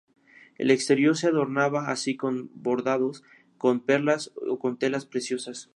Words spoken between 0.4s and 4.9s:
El exterior se adornaba así con bordados, con perlas o con